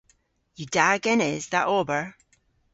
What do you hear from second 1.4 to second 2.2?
dha ober?